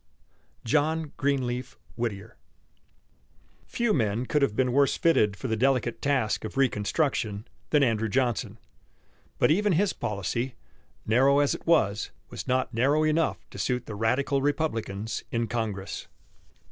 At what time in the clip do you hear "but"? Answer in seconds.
9.37-9.51